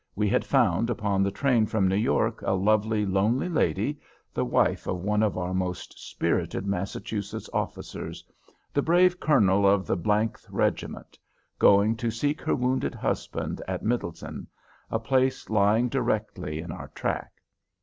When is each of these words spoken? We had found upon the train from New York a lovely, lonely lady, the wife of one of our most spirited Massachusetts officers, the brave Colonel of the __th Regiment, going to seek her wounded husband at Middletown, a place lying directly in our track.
We 0.15 0.27
had 0.29 0.43
found 0.43 0.89
upon 0.89 1.21
the 1.21 1.29
train 1.29 1.67
from 1.67 1.87
New 1.87 1.95
York 1.95 2.41
a 2.41 2.53
lovely, 2.53 3.05
lonely 3.05 3.47
lady, 3.47 3.99
the 4.33 4.43
wife 4.43 4.87
of 4.87 5.03
one 5.03 5.21
of 5.21 5.37
our 5.37 5.53
most 5.53 5.93
spirited 6.09 6.65
Massachusetts 6.65 7.47
officers, 7.53 8.25
the 8.73 8.81
brave 8.81 9.19
Colonel 9.19 9.63
of 9.67 9.85
the 9.85 9.95
__th 9.95 10.47
Regiment, 10.49 11.19
going 11.59 11.95
to 11.97 12.09
seek 12.09 12.41
her 12.41 12.55
wounded 12.55 12.95
husband 12.95 13.61
at 13.67 13.83
Middletown, 13.83 14.47
a 14.89 14.97
place 14.97 15.51
lying 15.51 15.87
directly 15.87 16.57
in 16.59 16.71
our 16.71 16.87
track. 16.95 17.33